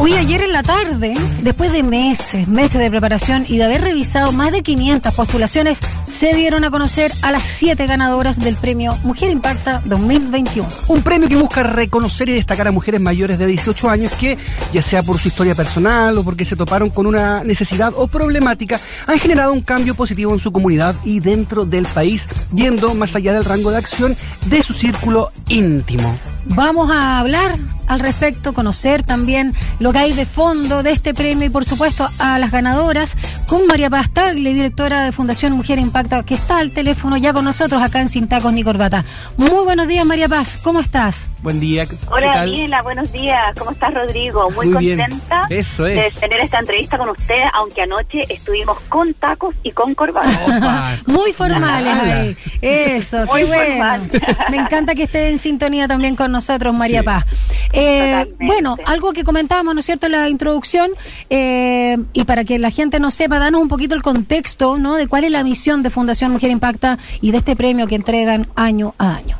Hoy 0.00 0.12
ayer 0.12 0.42
en 0.42 0.52
la 0.52 0.62
tarde, 0.62 1.12
después 1.42 1.72
de 1.72 1.82
meses, 1.82 2.46
meses 2.46 2.78
de 2.78 2.88
preparación 2.88 3.44
y 3.48 3.56
de 3.56 3.64
haber 3.64 3.80
revisado 3.80 4.30
más 4.30 4.52
de 4.52 4.62
500 4.62 5.12
postulaciones, 5.12 5.80
se 6.06 6.34
dieron 6.34 6.62
a 6.62 6.70
conocer 6.70 7.12
a 7.22 7.32
las 7.32 7.42
siete 7.42 7.88
ganadoras 7.88 8.38
del 8.38 8.54
premio 8.54 8.96
Mujer 9.02 9.30
Impacta 9.30 9.82
2021. 9.86 10.68
Un 10.86 11.02
premio 11.02 11.28
que 11.28 11.34
busca 11.34 11.64
reconocer 11.64 12.28
y 12.28 12.34
destacar 12.34 12.68
a 12.68 12.70
mujeres 12.70 13.00
mayores 13.00 13.40
de 13.40 13.46
18 13.46 13.90
años 13.90 14.12
que, 14.12 14.38
ya 14.72 14.82
sea 14.82 15.02
por 15.02 15.18
su 15.18 15.28
historia 15.28 15.56
personal 15.56 16.16
o 16.16 16.22
porque 16.22 16.44
se 16.44 16.54
toparon 16.54 16.90
con 16.90 17.06
una 17.06 17.42
necesidad 17.42 17.92
o 17.96 18.06
problemática, 18.06 18.78
han 19.08 19.18
generado 19.18 19.52
un 19.52 19.62
cambio 19.62 19.96
positivo 19.96 20.32
en 20.32 20.38
su 20.38 20.52
comunidad 20.52 20.94
y 21.04 21.18
dentro 21.18 21.64
del 21.64 21.86
país, 21.86 22.28
yendo 22.54 22.94
más 22.94 23.16
allá 23.16 23.34
del 23.34 23.44
rango 23.44 23.72
de 23.72 23.78
acción 23.78 24.16
de 24.46 24.62
su 24.62 24.74
círculo 24.74 25.32
íntimo. 25.48 26.16
Vamos 26.48 26.90
a 26.90 27.18
hablar 27.18 27.54
al 27.86 28.00
respecto, 28.00 28.52
conocer 28.52 29.02
también 29.02 29.54
lo 29.78 29.92
que 29.92 29.98
hay 29.98 30.12
de 30.12 30.26
fondo 30.26 30.82
de 30.82 30.90
este 30.90 31.14
premio 31.14 31.46
y 31.46 31.50
por 31.50 31.64
supuesto 31.64 32.06
a 32.18 32.38
las 32.38 32.50
ganadoras 32.50 33.16
con 33.46 33.66
María 33.66 33.88
Pastagli, 33.88 34.52
directora 34.52 35.04
de 35.04 35.12
Fundación 35.12 35.52
Mujer 35.54 35.78
Impacta, 35.78 36.22
que 36.22 36.34
está 36.34 36.58
al 36.58 36.72
teléfono 36.72 37.16
ya 37.16 37.32
con 37.32 37.44
nosotros 37.44 37.80
acá 37.80 38.00
en 38.00 38.10
Sin 38.10 38.28
Tacos 38.28 38.52
ni 38.52 38.62
Corbata. 38.62 39.04
Muy 39.38 39.64
buenos 39.64 39.88
días 39.88 40.04
María 40.04 40.28
Paz, 40.28 40.58
¿cómo 40.62 40.80
estás? 40.80 41.30
Buen 41.42 41.60
día. 41.60 41.86
Hola 42.10 42.34
Daniela, 42.34 42.82
buenos 42.82 43.12
días. 43.12 43.54
¿Cómo 43.56 43.70
estás 43.70 43.94
Rodrigo? 43.94 44.50
Muy, 44.50 44.70
contenta 44.70 45.46
de 45.48 46.12
tener 46.20 46.40
esta 46.40 46.58
entrevista 46.58 46.98
con 46.98 47.08
usted, 47.10 47.42
aunque 47.54 47.82
anoche 47.82 48.24
estuvimos 48.28 48.78
con 48.88 49.14
tacos 49.14 49.54
y 49.62 49.70
con 49.70 49.94
corbata. 49.94 50.96
Muy 51.06 51.32
formales 51.32 51.94
ahí. 51.94 52.36
Eso, 52.60 53.24
qué 53.34 53.44
bueno. 53.44 54.04
Me 54.50 54.56
encanta 54.58 54.94
que 54.94 55.04
esté 55.04 55.30
en 55.30 55.38
sintonía 55.38 55.86
también 55.86 56.16
con 56.16 56.32
nosotros 56.32 56.37
María 56.72 57.02
Paz. 57.02 57.26
Eh, 57.72 58.34
bueno, 58.40 58.76
algo 58.86 59.12
que 59.12 59.24
comentábamos, 59.24 59.74
¿no 59.74 59.80
es 59.80 59.86
cierto?, 59.86 60.06
en 60.06 60.12
la 60.12 60.28
introducción, 60.28 60.90
eh, 61.30 61.96
y 62.12 62.24
para 62.24 62.44
que 62.44 62.58
la 62.58 62.70
gente 62.70 63.00
no 63.00 63.10
sepa, 63.10 63.38
danos 63.38 63.60
un 63.60 63.68
poquito 63.68 63.94
el 63.94 64.02
contexto, 64.02 64.78
¿no?, 64.78 64.96
de 64.96 65.06
cuál 65.06 65.24
es 65.24 65.30
la 65.30 65.44
misión 65.44 65.82
de 65.82 65.90
Fundación 65.90 66.32
Mujer 66.32 66.50
Impacta 66.50 66.98
y 67.20 67.30
de 67.30 67.38
este 67.38 67.56
premio 67.56 67.86
que 67.86 67.94
entregan 67.94 68.48
año 68.56 68.94
a 68.98 69.16
año. 69.16 69.38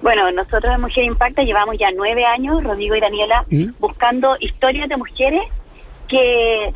Bueno, 0.00 0.30
nosotros 0.32 0.72
en 0.74 0.80
Mujer 0.80 1.04
Impacta 1.04 1.42
llevamos 1.42 1.76
ya 1.78 1.88
nueve 1.94 2.24
años, 2.24 2.62
Rodrigo 2.62 2.94
y 2.94 3.00
Daniela, 3.00 3.44
¿Mm? 3.50 3.72
buscando 3.78 4.36
historias 4.40 4.88
de 4.88 4.96
mujeres 4.96 5.42
que 6.08 6.72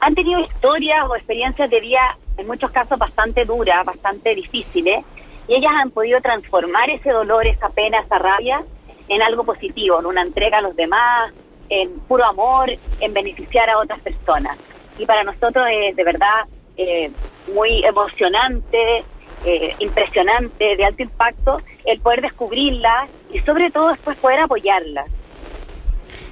han 0.00 0.14
tenido 0.14 0.40
historias 0.40 1.04
o 1.08 1.16
experiencias 1.16 1.70
de 1.70 1.80
vida, 1.80 2.18
en 2.36 2.46
muchos 2.46 2.70
casos, 2.70 2.98
bastante 2.98 3.44
duras, 3.44 3.84
bastante 3.84 4.34
difíciles, 4.34 5.04
y 5.48 5.54
ellas 5.54 5.72
han 5.74 5.90
podido 5.90 6.20
transformar 6.20 6.90
ese 6.90 7.10
dolor, 7.10 7.46
esa 7.46 7.68
pena, 7.70 8.00
esa 8.00 8.18
rabia 8.18 8.64
en 9.08 9.22
algo 9.22 9.44
positivo, 9.44 10.00
en 10.00 10.06
una 10.06 10.22
entrega 10.22 10.58
a 10.58 10.62
los 10.62 10.74
demás, 10.74 11.32
en 11.68 12.00
puro 12.00 12.24
amor, 12.24 12.70
en 13.00 13.12
beneficiar 13.12 13.70
a 13.70 13.78
otras 13.78 14.00
personas. 14.00 14.58
Y 14.98 15.06
para 15.06 15.24
nosotros 15.24 15.66
es 15.70 15.94
de 15.94 16.04
verdad 16.04 16.46
eh, 16.76 17.10
muy 17.52 17.84
emocionante, 17.84 19.04
eh, 19.44 19.74
impresionante, 19.78 20.76
de 20.76 20.84
alto 20.84 21.02
impacto, 21.02 21.60
el 21.84 22.00
poder 22.00 22.22
descubrirlas 22.22 23.08
y 23.32 23.38
sobre 23.40 23.70
todo 23.70 23.90
después 23.90 24.16
poder 24.18 24.40
apoyarlas. 24.40 25.06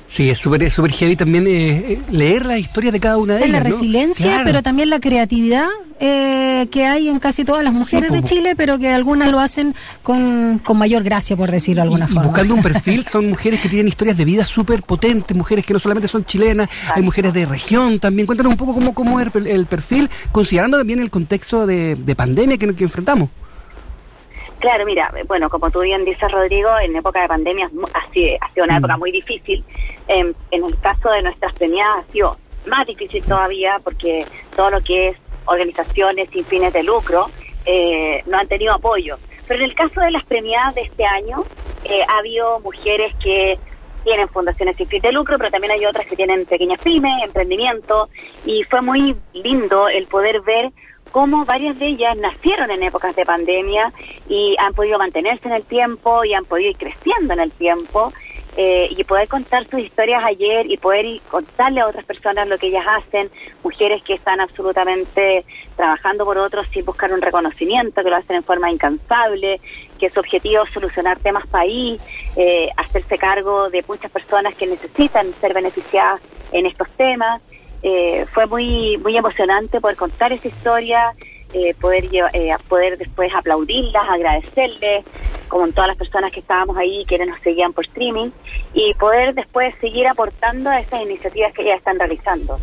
Sí, 0.06 0.30
es 0.30 0.38
súper 0.38 0.70
super 0.70 0.92
heavy 0.92 1.16
también 1.16 1.46
eh, 1.48 2.00
leer 2.10 2.46
la 2.46 2.58
historia 2.58 2.92
de 2.92 3.00
cada 3.00 3.16
una 3.16 3.34
de 3.34 3.40
ellas. 3.40 3.52
La 3.52 3.60
resiliencia, 3.60 4.42
pero 4.44 4.62
también 4.62 4.90
la 4.90 5.00
creatividad 5.00 5.66
eh, 5.98 6.68
que 6.70 6.84
hay 6.84 7.08
en 7.08 7.18
casi 7.18 7.44
todas 7.44 7.64
las 7.64 7.72
mujeres 7.72 8.12
de 8.12 8.22
Chile, 8.22 8.54
pero 8.56 8.78
que 8.78 8.90
algunas 8.90 9.30
lo 9.30 9.40
hacen 9.40 9.74
con, 10.02 10.60
mayor 10.74 11.02
gracia, 11.02 11.36
por 11.36 11.50
decirlo 11.50 11.80
de 11.80 11.84
alguna 11.84 12.06
forma. 12.06 12.24
buscando 12.24 12.54
un 12.54 12.62
perfil, 12.62 13.04
son 13.06 13.30
mujeres 13.30 13.60
que 13.60 13.68
tienen 13.68 13.88
historias 13.88 14.16
de 14.16 14.24
vida 14.24 14.44
súper 14.44 14.82
potentes, 14.82 15.36
mujeres 15.36 15.64
que 15.64 15.72
no 15.72 15.78
solamente 15.78 16.08
son 16.08 16.24
chilenas, 16.24 16.68
hay 16.94 17.02
mujeres 17.02 17.32
de 17.32 17.46
región 17.46 17.98
también. 17.98 18.26
Cuéntanos 18.26 18.52
un 18.52 18.58
poco 18.58 18.74
cómo, 18.74 18.94
cómo 18.94 19.20
es 19.20 19.28
el, 19.34 19.66
perfil, 19.66 20.10
considerando 20.32 20.78
también 20.78 21.00
el 21.00 21.10
contexto 21.10 21.66
de, 21.66 22.14
pandemia 22.16 22.58
que, 22.58 22.74
que 22.74 22.84
enfrentamos. 22.84 23.30
Claro, 24.64 24.86
mira, 24.86 25.12
bueno, 25.26 25.50
como 25.50 25.70
tú 25.70 25.80
bien 25.80 26.06
dices, 26.06 26.32
Rodrigo, 26.32 26.70
en 26.82 26.96
época 26.96 27.20
de 27.20 27.28
pandemia 27.28 27.70
ha 27.92 28.10
sido, 28.12 28.38
ha 28.40 28.50
sido 28.54 28.64
una 28.64 28.76
mm. 28.76 28.78
época 28.78 28.96
muy 28.96 29.12
difícil. 29.12 29.62
Em, 30.08 30.32
en 30.50 30.64
el 30.64 30.80
caso 30.80 31.10
de 31.10 31.20
nuestras 31.20 31.52
premiadas 31.52 32.02
ha 32.02 32.12
sido 32.12 32.38
más 32.64 32.86
difícil 32.86 33.22
todavía 33.26 33.78
porque 33.84 34.24
todo 34.56 34.70
lo 34.70 34.80
que 34.80 35.08
es 35.08 35.18
organizaciones 35.44 36.30
sin 36.30 36.46
fines 36.46 36.72
de 36.72 36.82
lucro 36.82 37.26
eh, 37.66 38.22
no 38.24 38.38
han 38.38 38.48
tenido 38.48 38.72
apoyo. 38.72 39.18
Pero 39.46 39.62
en 39.62 39.68
el 39.68 39.76
caso 39.76 40.00
de 40.00 40.12
las 40.12 40.24
premiadas 40.24 40.74
de 40.76 40.80
este 40.80 41.04
año, 41.04 41.44
eh, 41.84 42.00
ha 42.08 42.20
habido 42.20 42.58
mujeres 42.60 43.14
que 43.22 43.58
tienen 44.02 44.28
fundaciones 44.30 44.76
sin 44.78 44.86
fines 44.86 45.02
de 45.02 45.12
lucro, 45.12 45.36
pero 45.36 45.50
también 45.50 45.72
hay 45.72 45.84
otras 45.84 46.06
que 46.06 46.16
tienen 46.16 46.46
pequeñas 46.46 46.80
pymes, 46.80 47.22
emprendimiento, 47.22 48.08
y 48.46 48.62
fue 48.64 48.80
muy 48.80 49.14
lindo 49.34 49.88
el 49.88 50.06
poder 50.06 50.40
ver 50.40 50.72
cómo 51.14 51.44
varias 51.44 51.78
de 51.78 51.86
ellas 51.86 52.16
nacieron 52.16 52.72
en 52.72 52.82
épocas 52.82 53.14
de 53.14 53.24
pandemia 53.24 53.92
y 54.28 54.56
han 54.58 54.74
podido 54.74 54.98
mantenerse 54.98 55.46
en 55.46 55.54
el 55.54 55.62
tiempo 55.62 56.24
y 56.24 56.34
han 56.34 56.44
podido 56.44 56.70
ir 56.70 56.76
creciendo 56.76 57.34
en 57.34 57.38
el 57.38 57.52
tiempo 57.52 58.12
eh, 58.56 58.88
y 58.90 59.04
poder 59.04 59.28
contar 59.28 59.64
sus 59.68 59.78
historias 59.78 60.24
ayer 60.24 60.68
y 60.68 60.76
poder 60.76 61.20
contarle 61.30 61.82
a 61.82 61.86
otras 61.86 62.04
personas 62.04 62.48
lo 62.48 62.58
que 62.58 62.66
ellas 62.66 62.84
hacen, 62.88 63.30
mujeres 63.62 64.02
que 64.02 64.14
están 64.14 64.40
absolutamente 64.40 65.44
trabajando 65.76 66.24
por 66.24 66.36
otros 66.36 66.66
sin 66.72 66.84
buscar 66.84 67.12
un 67.12 67.22
reconocimiento, 67.22 68.02
que 68.02 68.10
lo 68.10 68.16
hacen 68.16 68.34
en 68.34 68.42
forma 68.42 68.72
incansable, 68.72 69.60
que 70.00 70.10
su 70.10 70.18
objetivo 70.18 70.64
es 70.64 70.72
solucionar 70.72 71.20
temas 71.20 71.46
país, 71.46 72.02
eh, 72.36 72.70
hacerse 72.76 73.18
cargo 73.18 73.70
de 73.70 73.84
muchas 73.86 74.10
personas 74.10 74.56
que 74.56 74.66
necesitan 74.66 75.32
ser 75.40 75.54
beneficiadas 75.54 76.20
en 76.50 76.66
estos 76.66 76.88
temas. 76.96 77.40
Eh, 77.86 78.24
fue 78.32 78.46
muy 78.46 78.96
muy 78.96 79.14
emocionante 79.14 79.78
poder 79.78 79.96
contar 79.96 80.32
esa 80.32 80.48
historia, 80.48 81.12
eh, 81.52 81.74
poder 81.74 82.06
eh, 82.32 82.56
poder 82.66 82.96
después 82.96 83.30
aplaudirlas, 83.34 84.08
agradecerles, 84.08 85.04
como 85.48 85.68
todas 85.68 85.88
las 85.88 85.98
personas 85.98 86.32
que 86.32 86.40
estábamos 86.40 86.78
ahí 86.78 87.04
que 87.04 87.18
nos 87.26 87.38
seguían 87.40 87.74
por 87.74 87.84
streaming, 87.84 88.30
y 88.72 88.94
poder 88.94 89.34
después 89.34 89.74
seguir 89.82 90.08
aportando 90.08 90.70
a 90.70 90.80
esas 90.80 91.02
iniciativas 91.02 91.52
que 91.52 91.62
ya 91.62 91.74
están 91.74 91.98
realizando. 91.98 92.58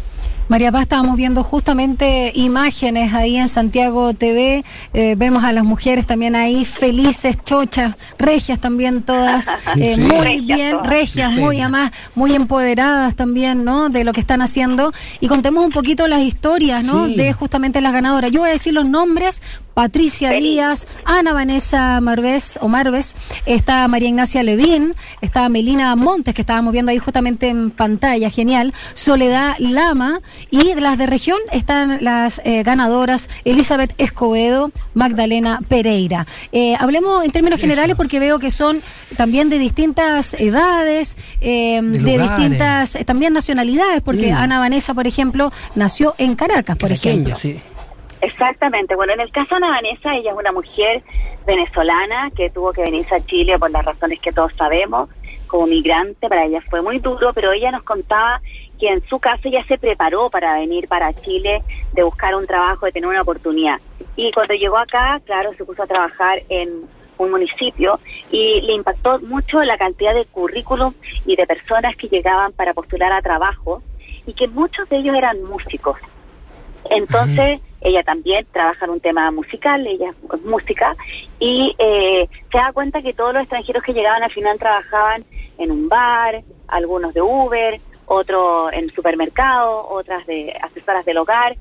María 0.51 0.69
Paz, 0.69 0.81
estábamos 0.81 1.15
viendo 1.15 1.45
justamente 1.45 2.33
imágenes 2.35 3.13
ahí 3.13 3.37
en 3.37 3.47
Santiago 3.47 4.13
TV. 4.13 4.65
Eh, 4.93 5.15
vemos 5.17 5.45
a 5.45 5.53
las 5.53 5.63
mujeres 5.63 6.05
también 6.05 6.35
ahí 6.35 6.65
felices, 6.65 7.37
chochas, 7.45 7.95
regias 8.19 8.59
también 8.59 9.03
todas, 9.03 9.47
eh, 9.77 9.95
muy 9.95 10.41
bien, 10.41 10.83
regias, 10.83 11.31
muy 11.31 11.61
además, 11.61 11.93
muy 12.15 12.35
empoderadas 12.35 13.15
también, 13.15 13.63
¿no? 13.63 13.87
De 13.87 14.03
lo 14.03 14.11
que 14.11 14.19
están 14.19 14.41
haciendo. 14.41 14.91
Y 15.21 15.29
contemos 15.29 15.63
un 15.63 15.71
poquito 15.71 16.05
las 16.09 16.19
historias, 16.19 16.85
¿no? 16.85 17.07
De 17.07 17.31
justamente 17.31 17.79
las 17.79 17.93
ganadoras. 17.93 18.29
Yo 18.29 18.41
voy 18.41 18.49
a 18.49 18.51
decir 18.51 18.73
los 18.73 18.89
nombres 18.89 19.41
Patricia 19.73 20.31
Díaz, 20.31 20.87
Ana 21.05 21.33
Vanessa 21.33 21.99
Marves 22.01 22.59
o 22.61 22.67
Marves, 22.67 23.15
está 23.45 23.87
María 23.87 24.09
Ignacia 24.09 24.43
Levín, 24.43 24.95
está 25.21 25.47
Melina 25.49 25.95
Montes, 25.95 26.33
que 26.33 26.41
estábamos 26.41 26.73
viendo 26.73 26.91
ahí 26.91 26.97
justamente 26.97 27.47
en 27.49 27.71
pantalla, 27.71 28.29
genial, 28.29 28.73
Soledad 28.93 29.55
Lama, 29.59 30.21
y 30.49 30.73
de 30.73 30.81
las 30.81 30.97
de 30.97 31.05
región 31.05 31.39
están 31.51 32.03
las 32.03 32.41
eh, 32.43 32.63
ganadoras 32.63 33.29
Elizabeth 33.45 33.93
Escobedo, 33.97 34.71
Magdalena 34.93 35.61
Pereira. 35.67 36.27
Eh, 36.51 36.75
hablemos 36.77 37.23
en 37.23 37.31
términos 37.31 37.59
generales 37.59 37.95
porque 37.95 38.19
veo 38.19 38.39
que 38.39 38.51
son 38.51 38.81
también 39.17 39.49
de 39.49 39.59
distintas 39.59 40.33
edades, 40.33 41.17
eh, 41.39 41.79
de, 41.81 42.17
distintas 42.17 42.97
también 43.05 43.33
nacionalidades, 43.33 44.01
porque 44.01 44.31
Ana 44.31 44.59
Vanessa, 44.59 44.93
por 44.93 45.07
ejemplo, 45.07 45.51
nació 45.75 46.13
en 46.17 46.35
Caracas, 46.35 46.77
por 46.77 46.91
ejemplo. 46.91 47.35
Exactamente. 48.21 48.95
Bueno, 48.95 49.13
en 49.13 49.19
el 49.19 49.31
caso 49.31 49.55
de 49.55 49.65
Ana 49.65 49.69
Vanessa, 49.69 50.15
ella 50.15 50.31
es 50.31 50.37
una 50.37 50.51
mujer 50.51 51.01
venezolana 51.45 52.29
que 52.35 52.51
tuvo 52.51 52.71
que 52.71 52.83
venirse 52.83 53.15
a 53.15 53.19
Chile 53.19 53.57
por 53.57 53.71
las 53.71 53.83
razones 53.83 54.19
que 54.19 54.31
todos 54.31 54.53
sabemos, 54.55 55.09
como 55.47 55.65
migrante. 55.65 56.29
Para 56.29 56.45
ella 56.45 56.61
fue 56.69 56.81
muy 56.81 56.99
duro, 56.99 57.33
pero 57.33 57.51
ella 57.51 57.71
nos 57.71 57.83
contaba 57.83 58.39
que 58.79 58.89
en 58.89 59.03
su 59.07 59.19
caso 59.19 59.49
ya 59.49 59.63
se 59.65 59.77
preparó 59.77 60.29
para 60.29 60.53
venir 60.55 60.87
para 60.87 61.13
Chile, 61.13 61.63
de 61.93 62.03
buscar 62.03 62.35
un 62.35 62.45
trabajo, 62.45 62.85
de 62.85 62.91
tener 62.91 63.09
una 63.09 63.21
oportunidad. 63.21 63.79
Y 64.15 64.31
cuando 64.31 64.53
llegó 64.53 64.77
acá, 64.77 65.19
claro, 65.25 65.53
se 65.57 65.65
puso 65.65 65.83
a 65.83 65.87
trabajar 65.87 66.43
en 66.49 66.83
un 67.17 67.31
municipio 67.31 67.99
y 68.31 68.61
le 68.61 68.73
impactó 68.73 69.19
mucho 69.19 69.61
la 69.63 69.77
cantidad 69.77 70.13
de 70.13 70.25
currículum 70.25 70.93
y 71.25 71.35
de 71.35 71.45
personas 71.45 71.95
que 71.95 72.07
llegaban 72.07 72.53
para 72.53 72.73
postular 72.73 73.11
a 73.11 73.21
trabajo 73.21 73.81
y 74.25 74.33
que 74.33 74.47
muchos 74.47 74.87
de 74.89 74.97
ellos 74.97 75.15
eran 75.15 75.43
músicos. 75.43 75.97
Entonces, 76.89 77.59
ella 77.81 78.03
también 78.03 78.45
trabaja 78.51 78.85
en 78.85 78.91
un 78.91 78.99
tema 78.99 79.31
musical, 79.31 79.85
ella 79.87 80.13
es 80.33 80.41
música, 80.43 80.95
y 81.39 81.75
eh, 81.79 82.27
se 82.51 82.57
da 82.57 82.71
cuenta 82.73 83.01
que 83.01 83.13
todos 83.13 83.33
los 83.33 83.43
extranjeros 83.43 83.83
que 83.83 83.93
llegaban 83.93 84.23
al 84.23 84.31
final 84.31 84.59
trabajaban 84.59 85.23
en 85.57 85.71
un 85.71 85.89
bar, 85.89 86.41
algunos 86.67 87.13
de 87.13 87.21
Uber, 87.21 87.79
otros 88.05 88.71
en 88.73 88.89
supermercado, 88.91 89.87
otras 89.89 90.25
de 90.27 90.53
asesoras 90.61 91.05
del 91.05 91.17
hogar, 91.17 91.55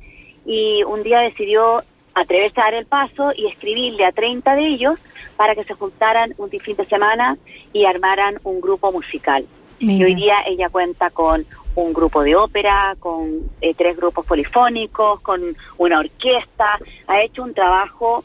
y 0.45 0.83
un 0.85 1.03
día 1.03 1.21
decidió 1.21 1.83
atreverse 2.15 2.61
a 2.61 2.65
dar 2.65 2.75
el 2.75 2.87
paso 2.87 3.33
y 3.37 3.47
escribirle 3.47 4.05
a 4.05 4.13
30 4.13 4.57
de 4.57 4.67
ellos 4.67 4.99
para 5.37 5.55
que 5.55 5.65
se 5.65 5.75
juntaran 5.75 6.35
un 6.39 6.51
fin 6.51 6.77
de 6.77 6.85
semana 6.87 7.39
y 7.73 7.85
armaran 7.85 8.39
un 8.45 8.61
grupo 8.61 8.93
musical. 8.93 9.47
Y 9.79 10.05
hoy 10.05 10.15
día 10.15 10.37
ella 10.47 10.69
cuenta 10.69 11.09
con 11.09 11.47
un 11.83 11.93
grupo 11.93 12.23
de 12.23 12.37
ópera, 12.37 12.95
con 12.99 13.51
eh, 13.61 13.75
tres 13.75 13.97
grupos 13.97 14.27
polifónicos, 14.27 15.21
con 15.21 15.41
una 15.79 15.99
orquesta, 15.99 16.79
ha 17.07 17.23
hecho 17.23 17.43
un 17.43 17.55
trabajo 17.55 18.25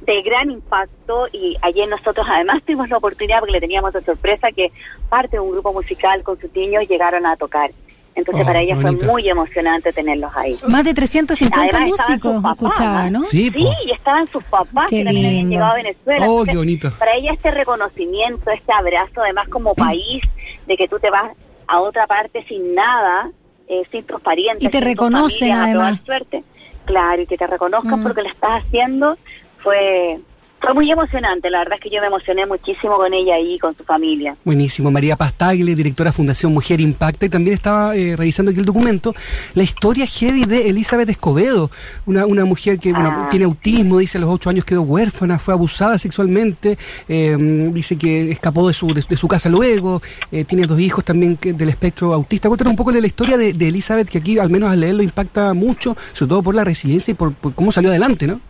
de 0.00 0.22
gran 0.22 0.50
impacto 0.50 1.26
y 1.32 1.56
ayer 1.62 1.88
nosotros 1.88 2.26
además 2.30 2.62
tuvimos 2.62 2.88
la 2.88 2.98
oportunidad, 2.98 3.40
porque 3.40 3.52
le 3.52 3.60
teníamos 3.60 3.92
de 3.92 4.02
sorpresa, 4.02 4.48
que 4.52 4.70
parte 5.08 5.36
de 5.36 5.40
un 5.40 5.50
grupo 5.50 5.72
musical 5.72 6.22
con 6.22 6.38
sus 6.40 6.52
niños 6.54 6.88
llegaron 6.88 7.26
a 7.26 7.36
tocar. 7.36 7.70
Entonces 8.14 8.44
oh, 8.44 8.46
para 8.46 8.62
ella 8.62 8.76
fue 8.80 8.92
muy 8.92 9.28
emocionante 9.28 9.92
tenerlos 9.92 10.32
ahí. 10.34 10.58
Más 10.66 10.84
de 10.84 10.94
350 10.94 11.80
músicos 11.80 12.42
escuchaba, 12.50 13.10
¿no? 13.10 13.24
Sí, 13.24 13.52
y 13.54 13.92
estaban 13.92 14.26
sus 14.28 14.42
papás 14.44 14.88
que 14.88 15.04
también 15.04 15.26
habían 15.26 15.50
llegado 15.50 15.72
a 15.72 15.74
Venezuela. 15.74 16.26
Oh, 16.30 16.42
qué 16.44 16.56
bonito. 16.56 16.90
Para 16.98 17.14
ella 17.14 17.32
este 17.34 17.50
reconocimiento, 17.50 18.50
este 18.50 18.72
abrazo, 18.72 19.20
además 19.20 19.48
como 19.50 19.74
país, 19.74 20.22
de 20.66 20.76
que 20.78 20.88
tú 20.88 20.98
te 20.98 21.10
vas 21.10 21.30
a 21.66 21.80
otra 21.80 22.06
parte 22.06 22.44
sin 22.44 22.74
nada, 22.74 23.30
eh, 23.68 23.82
sin 23.90 24.04
tus 24.04 24.20
parientes. 24.20 24.66
Y 24.66 24.70
te 24.70 24.80
reconocen 24.80 25.52
además. 25.52 26.00
Suerte. 26.04 26.44
Claro, 26.84 27.22
y 27.22 27.26
que 27.26 27.36
te 27.36 27.46
reconozcan 27.46 28.00
mm. 28.00 28.02
porque 28.04 28.22
lo 28.22 28.28
estás 28.28 28.62
haciendo 28.62 29.18
fue 29.58 30.20
fue 30.60 30.74
muy 30.74 30.90
emocionante, 30.90 31.50
la 31.50 31.58
verdad 31.58 31.74
es 31.74 31.80
que 31.80 31.90
yo 31.90 32.00
me 32.00 32.06
emocioné 32.06 32.46
muchísimo 32.46 32.96
con 32.96 33.12
ella 33.12 33.38
y 33.38 33.58
con 33.58 33.76
su 33.76 33.84
familia. 33.84 34.36
Buenísimo. 34.44 34.90
María 34.90 35.14
Pastagle, 35.16 35.74
directora 35.74 36.12
Fundación 36.12 36.52
Mujer 36.52 36.80
Impacta, 36.80 37.26
y 37.26 37.28
también 37.28 37.54
estaba 37.54 37.94
eh, 37.94 38.16
revisando 38.16 38.50
aquí 38.50 38.60
el 38.60 38.66
documento, 38.66 39.14
la 39.54 39.62
historia 39.62 40.06
heavy 40.06 40.44
de 40.44 40.68
Elizabeth 40.68 41.08
Escobedo, 41.08 41.70
una, 42.06 42.26
una 42.26 42.44
mujer 42.44 42.78
que 42.78 42.92
ah. 42.96 43.28
tiene 43.30 43.44
autismo, 43.44 43.98
dice 43.98 44.18
a 44.18 44.22
los 44.22 44.30
ocho 44.30 44.50
años 44.50 44.64
quedó 44.64 44.82
huérfana, 44.82 45.38
fue 45.38 45.54
abusada 45.54 45.98
sexualmente, 45.98 46.78
eh, 47.08 47.36
dice 47.72 47.96
que 47.98 48.30
escapó 48.30 48.66
de 48.66 48.74
su, 48.74 48.92
de, 48.94 49.02
su 49.02 49.28
casa 49.28 49.48
luego, 49.48 50.00
eh, 50.32 50.44
tiene 50.44 50.66
dos 50.66 50.80
hijos 50.80 51.04
también 51.04 51.38
del 51.40 51.68
espectro 51.68 52.14
autista. 52.14 52.48
Cuéntanos 52.48 52.72
un 52.72 52.76
poco 52.76 52.92
de 52.92 53.00
la 53.00 53.06
historia 53.06 53.36
de, 53.36 53.50
Elizabeth, 53.50 54.08
que 54.08 54.18
aquí 54.18 54.38
al 54.38 54.50
menos 54.50 54.70
al 54.70 54.80
leerlo 54.80 55.02
impacta 55.02 55.52
mucho, 55.54 55.96
sobre 56.12 56.30
todo 56.30 56.42
por 56.42 56.54
la 56.54 56.64
resiliencia 56.64 57.12
y 57.12 57.14
por 57.14 57.34
cómo 57.54 57.70
salió 57.70 57.90
adelante, 57.90 58.26
¿no? 58.26 58.40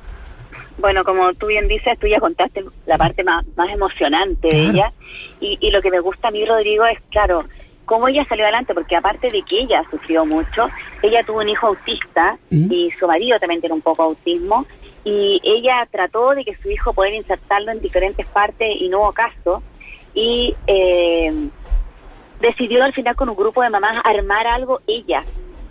Bueno, 0.78 1.04
como 1.04 1.32
tú 1.34 1.46
bien 1.46 1.68
dices, 1.68 1.98
tú 1.98 2.06
ya 2.06 2.20
contaste 2.20 2.64
la 2.84 2.98
parte 2.98 3.24
más, 3.24 3.44
más 3.56 3.70
emocionante 3.70 4.48
de 4.48 4.60
ella. 4.66 4.92
Y, 5.40 5.58
y 5.60 5.70
lo 5.70 5.80
que 5.80 5.90
me 5.90 6.00
gusta 6.00 6.28
a 6.28 6.30
mí, 6.30 6.44
Rodrigo, 6.44 6.84
es, 6.84 6.98
claro, 7.10 7.44
cómo 7.86 8.08
ella 8.08 8.26
salió 8.28 8.44
adelante, 8.44 8.74
porque 8.74 8.96
aparte 8.96 9.28
de 9.32 9.42
que 9.42 9.60
ella 9.60 9.82
sufrió 9.90 10.26
mucho, 10.26 10.68
ella 11.02 11.22
tuvo 11.24 11.38
un 11.38 11.48
hijo 11.48 11.68
autista 11.68 12.36
¿Mm? 12.50 12.70
y 12.70 12.90
su 12.98 13.06
marido 13.06 13.38
también 13.38 13.60
tiene 13.60 13.74
un 13.74 13.80
poco 13.80 14.02
autismo. 14.02 14.66
Y 15.04 15.40
ella 15.44 15.86
trató 15.90 16.34
de 16.34 16.44
que 16.44 16.56
su 16.56 16.68
hijo 16.68 16.92
pudiera 16.92 17.16
insertarlo 17.16 17.70
en 17.70 17.80
diferentes 17.80 18.26
partes 18.26 18.68
y 18.80 18.88
no 18.88 18.98
hubo 19.00 19.12
caso. 19.12 19.62
Y 20.14 20.54
eh, 20.66 21.32
decidió 22.40 22.82
al 22.82 22.92
final 22.92 23.14
con 23.14 23.28
un 23.28 23.36
grupo 23.36 23.62
de 23.62 23.70
mamás 23.70 24.02
armar 24.04 24.48
algo 24.48 24.80
ella. 24.88 25.22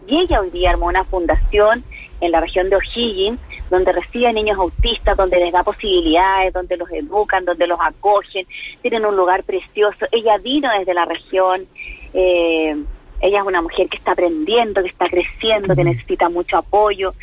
Y 0.08 0.22
ella 0.22 0.40
hoy 0.40 0.52
día 0.52 0.70
armó 0.70 0.86
una 0.86 1.04
fundación 1.04 1.84
en 2.22 2.32
la 2.32 2.40
región 2.40 2.70
de 2.70 2.78
O'Higgins, 2.78 3.40
donde 3.70 3.92
recibe 3.92 4.32
niños 4.34 4.58
autistas, 4.58 5.18
donde 5.18 5.38
les 5.38 5.52
da 5.52 5.64
posibilidades, 5.64 6.54
donde 6.54 6.78
los 6.78 6.90
educan, 6.92 7.46
donde 7.46 7.68
los 7.68 7.80
acogen, 7.82 8.46
tienen 8.82 9.06
un 9.06 9.16
lugar 9.16 9.44
precioso. 9.44 10.06
Ella 10.12 10.38
vino 10.38 10.70
desde 10.78 10.94
la 10.94 11.06
región, 11.06 11.66
eh, 12.14 12.76
ella 13.22 13.40
es 13.40 13.46
una 13.46 13.62
mujer 13.62 13.88
que 13.90 13.98
está 13.98 14.12
aprendiendo, 14.12 14.82
que 14.82 14.90
está 14.90 15.08
creciendo, 15.08 15.76
que 15.76 15.84
necesita 15.84 16.30
mucho 16.30 16.58
apoyo, 16.58 17.14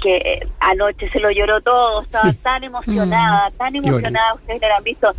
que 0.00 0.16
eh, 0.16 0.48
anoche 0.60 1.08
se 1.10 1.20
lo 1.20 1.30
lloró 1.30 1.60
todo, 1.60 2.02
estaba 2.02 2.32
tan 2.42 2.64
emocionada, 2.64 3.50
tan 3.56 3.74
emocionada, 3.74 4.34
ustedes 4.34 4.60
lo 4.60 4.76
han 4.76 4.84
visto, 4.84 5.12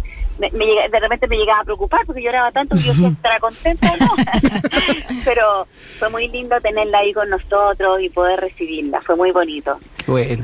me, 0.49 0.65
de 0.89 0.99
repente 0.99 1.27
me 1.27 1.37
llegaba 1.37 1.61
a 1.61 1.63
preocupar 1.63 2.05
porque 2.05 2.21
lloraba 2.21 2.51
tanto 2.51 2.75
que 2.75 2.83
yo 2.83 2.91
estaba 3.07 3.39
contenta, 3.39 3.93
¿no? 3.99 4.15
Pero 5.25 5.67
fue 5.99 6.09
muy 6.09 6.27
lindo 6.27 6.59
tenerla 6.61 6.99
ahí 6.99 7.13
con 7.13 7.29
nosotros 7.29 8.01
y 8.01 8.09
poder 8.09 8.39
recibirla, 8.39 9.01
fue 9.01 9.15
muy 9.15 9.31
bonito. 9.31 9.79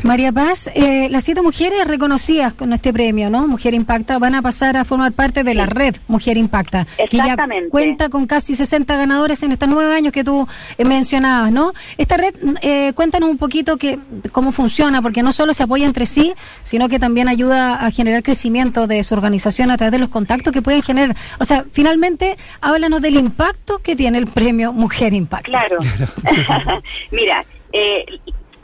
María 0.04 0.32
Paz, 0.32 0.70
eh, 0.74 1.10
las 1.10 1.24
siete 1.24 1.42
mujeres 1.42 1.86
reconocidas 1.88 2.54
con 2.54 2.74
este 2.74 2.94
premio, 2.94 3.30
¿no? 3.30 3.48
Mujer 3.48 3.74
Impacta, 3.74 4.20
van 4.20 4.36
a 4.36 4.42
pasar 4.42 4.78
a 4.78 4.86
formar 4.86 5.14
parte 5.14 5.44
de 5.44 5.56
la 5.56 5.66
red 5.66 5.96
Mujer 6.08 6.38
Impacta, 6.38 6.86
que 7.10 7.18
ya 7.18 7.36
cuenta 7.70 8.10
con 8.10 8.28
casi 8.28 8.56
60 8.56 8.96
ganadores 8.96 9.42
en 9.44 9.52
estos 9.52 9.68
nueve 9.68 9.94
años 9.94 10.14
que 10.14 10.24
tú 10.24 10.48
eh, 10.78 10.86
mencionabas, 10.86 11.52
¿no? 11.52 11.74
Esta 11.98 12.18
red, 12.18 12.36
eh, 12.62 12.94
cuéntanos 12.94 13.30
un 13.30 13.38
poquito 13.38 13.78
que, 13.78 14.00
cómo 14.32 14.52
funciona, 14.52 15.02
porque 15.02 15.24
no 15.24 15.34
solo 15.34 15.54
se 15.54 15.64
apoya 15.64 15.86
entre 15.86 16.06
sí, 16.06 16.34
sino 16.64 16.88
que 16.88 17.00
también 17.00 17.28
ayuda 17.28 17.86
a 17.86 17.92
generar 17.92 18.24
crecimiento 18.24 18.88
de 18.88 19.04
su 19.04 19.14
organización 19.14 19.72
a 19.72 19.78
través 19.78 19.87
de 19.92 20.00
los 20.00 20.10
contactos 20.10 20.54
que 20.54 20.62
pueden 20.62 20.82
generar. 20.82 21.16
O 21.40 21.46
sea, 21.46 21.66
finalmente, 21.72 22.38
háblanos 22.62 23.02
del 23.02 23.16
impacto 23.18 23.80
que 23.80 23.96
tiene 23.96 24.18
el 24.18 24.28
premio 24.28 24.74
Mujer 24.74 25.14
Impacta. 25.14 25.50
Claro. 25.50 25.78
Mira, 27.12 27.46
eh, 27.74 28.06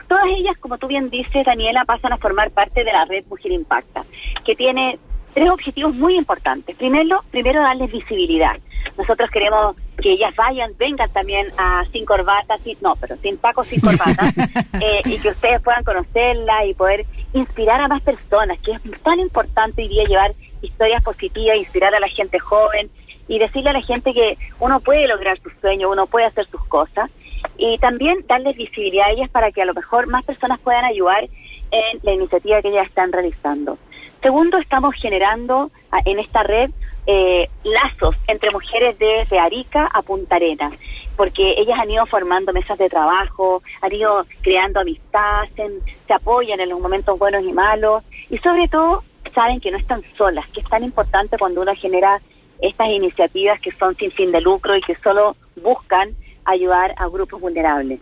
Todas 0.08 0.26
ellas, 0.36 0.56
como 0.58 0.78
tú 0.78 0.86
bien 0.86 1.10
dices, 1.10 1.44
Daniela, 1.44 1.84
pasan 1.84 2.12
a 2.12 2.18
formar 2.18 2.50
parte 2.50 2.84
de 2.84 2.92
la 2.92 3.04
red 3.04 3.24
Mujer 3.28 3.52
Impacta, 3.52 4.04
que 4.44 4.54
tiene 4.54 4.98
tres 5.32 5.50
objetivos 5.50 5.94
muy 5.94 6.16
importantes. 6.16 6.76
Primero, 6.76 7.24
primero 7.30 7.60
darles 7.60 7.90
visibilidad. 7.90 8.56
Nosotros 8.98 9.30
queremos 9.30 9.76
que 10.00 10.12
ellas 10.12 10.34
vayan, 10.36 10.72
vengan 10.78 11.10
también 11.12 11.46
a 11.58 11.84
Sin 11.90 12.04
Corbatas, 12.04 12.60
no, 12.80 12.94
pero 12.96 13.16
Sin 13.16 13.38
Paco, 13.38 13.64
Sin 13.64 13.80
Corbatas, 13.80 14.34
eh, 14.80 15.00
y 15.04 15.18
que 15.18 15.30
ustedes 15.30 15.60
puedan 15.62 15.82
conocerla 15.82 16.66
y 16.66 16.74
poder 16.74 17.06
inspirar 17.32 17.80
a 17.80 17.88
más 17.88 18.02
personas, 18.02 18.58
que 18.60 18.72
es 18.72 19.02
tan 19.02 19.18
importante 19.18 19.82
hoy 19.82 19.88
día 19.88 20.04
llevar 20.04 20.32
historias 20.64 21.02
positivas, 21.02 21.56
inspirar 21.56 21.94
a 21.94 22.00
la 22.00 22.08
gente 22.08 22.38
joven 22.38 22.90
y 23.28 23.38
decirle 23.38 23.70
a 23.70 23.74
la 23.74 23.82
gente 23.82 24.12
que 24.12 24.36
uno 24.60 24.80
puede 24.80 25.06
lograr 25.06 25.38
sus 25.40 25.52
sueños, 25.60 25.90
uno 25.90 26.06
puede 26.06 26.26
hacer 26.26 26.46
sus 26.46 26.64
cosas 26.66 27.10
y 27.56 27.78
también 27.78 28.24
darles 28.26 28.56
visibilidad 28.56 29.06
a 29.06 29.12
ellas 29.12 29.30
para 29.30 29.52
que 29.52 29.62
a 29.62 29.64
lo 29.64 29.74
mejor 29.74 30.06
más 30.06 30.24
personas 30.24 30.58
puedan 30.60 30.84
ayudar 30.84 31.24
en 31.70 32.00
la 32.02 32.12
iniciativa 32.12 32.62
que 32.62 32.68
ellas 32.68 32.86
están 32.86 33.12
realizando. 33.12 33.78
Segundo, 34.22 34.58
estamos 34.58 34.94
generando 34.94 35.70
ah, 35.90 36.00
en 36.04 36.18
esta 36.18 36.42
red 36.42 36.70
eh, 37.06 37.48
lazos 37.62 38.16
entre 38.26 38.50
mujeres 38.50 38.98
desde 38.98 39.38
Arica 39.38 39.86
a 39.92 40.00
Punta 40.00 40.36
Arenas, 40.36 40.72
porque 41.16 41.54
ellas 41.58 41.78
han 41.78 41.90
ido 41.90 42.06
formando 42.06 42.52
mesas 42.52 42.78
de 42.78 42.88
trabajo, 42.88 43.62
han 43.82 43.92
ido 43.92 44.24
creando 44.40 44.80
amistad, 44.80 45.42
se, 45.54 46.12
apoyan 46.14 46.60
en 46.60 46.70
los 46.70 46.80
momentos 46.80 47.18
buenos 47.18 47.44
y 47.44 47.52
malos, 47.52 48.02
y 48.30 48.38
sobre 48.38 48.68
todo 48.68 49.04
saben 49.34 49.60
que 49.60 49.70
no 49.70 49.78
están 49.78 50.02
solas, 50.16 50.46
que 50.48 50.60
es 50.60 50.68
tan 50.68 50.84
importante 50.84 51.38
cuando 51.38 51.62
uno 51.62 51.74
genera 51.74 52.20
estas 52.60 52.88
iniciativas 52.88 53.60
que 53.60 53.72
son 53.72 53.94
sin 53.96 54.10
fin 54.10 54.32
de 54.32 54.40
lucro 54.40 54.76
y 54.76 54.80
que 54.80 54.94
solo 54.96 55.36
buscan 55.62 56.14
ayudar 56.44 56.94
a 56.96 57.08
grupos 57.08 57.40
vulnerables. 57.40 58.00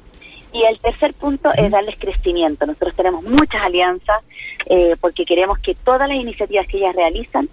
Y 0.52 0.62
el 0.64 0.78
tercer 0.80 1.14
punto 1.14 1.50
es 1.56 1.70
darles 1.70 1.96
crecimiento. 1.98 2.66
Nosotros 2.66 2.94
tenemos 2.94 3.24
muchas 3.24 3.62
alianzas 3.62 4.22
eh, 4.66 4.96
porque 5.00 5.24
queremos 5.24 5.58
que 5.60 5.74
todas 5.74 6.06
las 6.08 6.18
iniciativas 6.18 6.66
que 6.66 6.76
ellas 6.76 6.94
realizan 6.94 7.48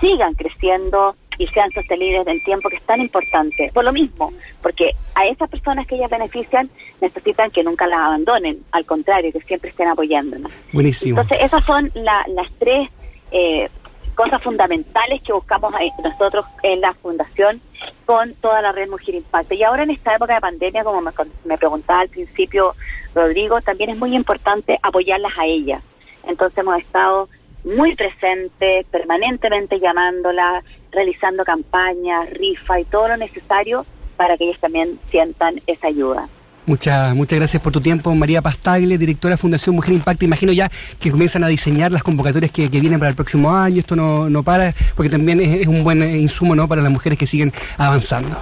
sigan 0.00 0.34
creciendo 0.34 1.16
y 1.38 1.46
sean 1.46 1.70
sostenibles 1.72 2.26
en 2.26 2.34
el 2.34 2.44
tiempo, 2.44 2.68
que 2.68 2.76
es 2.76 2.82
tan 2.82 3.00
importante. 3.00 3.70
Por 3.72 3.84
lo 3.84 3.92
mismo, 3.92 4.32
porque 4.60 4.90
a 5.14 5.26
esas 5.26 5.48
personas 5.48 5.86
que 5.86 5.94
ellas 5.94 6.10
benefician 6.10 6.68
necesitan 7.00 7.50
que 7.50 7.64
nunca 7.64 7.86
las 7.86 8.00
abandonen, 8.00 8.62
al 8.72 8.84
contrario, 8.84 9.32
que 9.32 9.40
siempre 9.40 9.70
estén 9.70 9.88
apoyándonos. 9.88 10.52
Buenísimo. 10.72 11.20
Entonces, 11.20 11.46
esas 11.46 11.64
son 11.64 11.90
las 11.94 12.52
tres 12.58 12.90
eh, 13.32 13.68
cosas 14.14 14.42
fundamentales 14.42 15.22
que 15.22 15.32
buscamos 15.32 15.72
nosotros 16.02 16.44
en 16.62 16.80
la 16.80 16.92
fundación 16.94 17.60
con 18.04 18.34
toda 18.34 18.60
la 18.60 18.72
red 18.72 18.88
Mujer 18.88 19.14
Impacto. 19.14 19.54
Y 19.54 19.62
ahora 19.62 19.82
en 19.82 19.90
esta 19.90 20.14
época 20.14 20.34
de 20.34 20.40
pandemia, 20.40 20.84
como 20.84 21.00
me, 21.00 21.58
preguntaba 21.58 22.00
al 22.00 22.08
principio 22.08 22.74
Rodrigo, 23.14 23.60
también 23.62 23.90
es 23.90 23.96
muy 23.96 24.14
importante 24.14 24.78
apoyarlas 24.82 25.32
a 25.38 25.46
ellas. 25.46 25.82
Entonces 26.26 26.58
hemos 26.58 26.78
estado 26.78 27.28
muy 27.64 27.94
presentes, 27.94 28.86
permanentemente 28.86 29.80
llamándolas, 29.80 30.64
realizando 30.90 31.44
campañas, 31.44 32.28
rifa 32.30 32.80
y 32.80 32.84
todo 32.84 33.08
lo 33.08 33.16
necesario 33.16 33.86
para 34.16 34.36
que 34.36 34.44
ellas 34.44 34.60
también 34.60 34.98
sientan 35.10 35.60
esa 35.66 35.86
ayuda. 35.86 36.28
Muchas, 36.64 37.12
muchas 37.16 37.40
gracias 37.40 37.60
por 37.60 37.72
tu 37.72 37.80
tiempo, 37.80 38.14
María 38.14 38.40
Pastagle, 38.40 38.96
directora 38.96 39.34
de 39.34 39.38
Fundación 39.38 39.74
Mujer 39.74 39.94
Impacta. 39.94 40.24
Imagino 40.24 40.52
ya 40.52 40.70
que 41.00 41.10
comienzan 41.10 41.42
a 41.42 41.48
diseñar 41.48 41.90
las 41.90 42.04
convocatorias 42.04 42.52
que, 42.52 42.68
vienen 42.68 43.00
para 43.00 43.08
el 43.08 43.16
próximo 43.16 43.52
año. 43.52 43.80
Esto 43.80 43.96
no, 43.96 44.30
no 44.30 44.44
para, 44.44 44.72
porque 44.94 45.10
también 45.10 45.40
es, 45.40 45.66
un 45.66 45.82
buen 45.82 46.02
insumo 46.02 46.54
¿no? 46.54 46.68
para 46.68 46.80
las 46.80 46.92
mujeres 46.92 47.18
que 47.18 47.26
siguen 47.26 47.52
avanzando. 47.76 48.38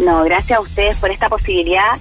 No, 0.00 0.24
gracias 0.24 0.58
a 0.58 0.62
ustedes 0.62 0.96
por 0.96 1.10
esta 1.10 1.28
posibilidad. 1.28 1.92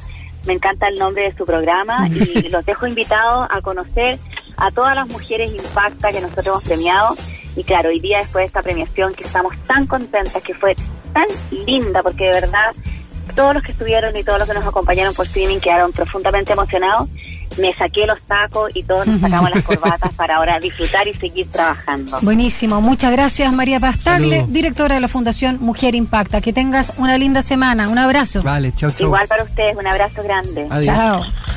Me 0.46 0.54
encanta 0.54 0.88
el 0.88 0.96
nombre 0.98 1.24
de 1.24 1.36
su 1.36 1.46
programa 1.46 2.08
y 2.08 2.48
los 2.50 2.66
dejo 2.66 2.88
invitados 2.88 3.48
a 3.52 3.62
conocer 3.62 4.20
a 4.56 4.72
todas 4.72 4.96
las 4.96 5.08
mujeres 5.10 5.52
Impacta 5.52 6.12
que 6.12 6.22
nosotros 6.22 6.48
hemos 6.48 6.64
premiado. 6.64 7.18
Y 7.58 7.64
claro, 7.66 7.90
hoy 7.90 8.00
día 8.00 8.20
después 8.20 8.44
de 8.44 8.46
esta 8.46 8.62
premiación 8.62 9.14
que 9.14 9.26
estamos 9.26 9.54
tan 9.68 9.86
contentas, 9.86 10.42
que 10.42 10.54
fue 10.54 10.76
tan 11.14 11.28
linda, 11.66 12.02
porque 12.02 12.24
de 12.24 12.32
verdad 12.32 12.74
todos 13.36 13.54
los 13.54 13.64
que 13.64 13.72
estuvieron 13.72 14.16
y 14.16 14.24
todos 14.24 14.40
los 14.40 14.48
que 14.48 14.54
nos 14.54 14.66
acompañaron 14.66 15.14
por 15.14 15.26
streaming 15.26 15.60
quedaron 15.60 15.92
profundamente 15.92 16.54
emocionados. 16.54 17.10
me 17.58 17.72
saqué 17.76 18.08
los 18.08 18.20
tacos 18.24 18.72
y 18.74 18.82
todos 18.84 19.06
nos 19.06 19.22
sacamos 19.22 19.52
las 19.52 19.64
corbatas 19.64 20.12
para 20.16 20.38
ahora 20.38 20.58
disfrutar 20.60 21.08
y 21.08 21.14
seguir 21.14 21.48
trabajando. 21.52 22.20
Buenísimo, 22.22 22.82
muchas 22.82 23.12
gracias 23.12 23.54
María 23.54 23.80
Pastagle, 23.80 24.46
directora 24.50 24.96
de 24.96 25.02
la 25.02 25.08
Fundación 25.08 25.58
Mujer 25.62 25.94
Impacta. 25.96 26.42
Que 26.42 26.52
tengas 26.52 26.94
una 26.98 27.18
linda 27.18 27.42
semana, 27.42 27.90
un 27.90 27.98
abrazo. 27.98 28.42
Vale, 28.42 28.74
chao, 28.76 28.90
chao. 28.90 29.08
Igual 29.08 29.28
para 29.28 29.44
ustedes, 29.44 29.76
un 29.78 29.88
abrazo 29.88 30.24
grande. 30.24 30.68
Adiós. 30.70 30.96
Chao. 30.96 31.22